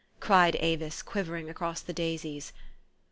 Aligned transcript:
"cried 0.29 0.55
Avis, 0.61 1.03
quivering 1.03 1.47
across 1.47 1.79
the 1.81 1.93
daisies. 1.93 2.53